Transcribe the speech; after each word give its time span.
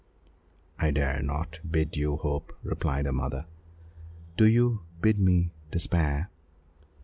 "I 0.79 0.89
dare 0.89 1.21
not 1.21 1.59
bid 1.69 1.95
you 1.95 2.15
hope," 2.15 2.57
replied 2.63 3.05
her 3.05 3.11
mother. 3.11 3.45
"Do 4.35 4.47
you 4.47 4.81
bid 4.99 5.19
me 5.19 5.51
despair?" 5.69 6.31